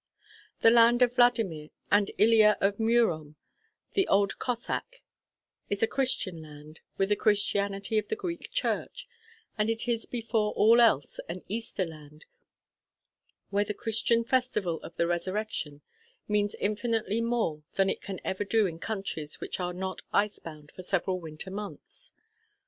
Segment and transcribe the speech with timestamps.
[0.61, 3.35] The land of Vladimir and Ilya of Murom
[3.93, 4.95] the Old Cossáck
[5.69, 9.07] is a Christian land, with the Christianity of the Greek Church,
[9.59, 12.25] and it is before all else an Easter land,
[13.51, 15.81] where the Christian Festival of the Resurrection
[16.27, 20.71] means infinitely more than it can ever do in countries which are not ice bound
[20.71, 22.11] for several winter months.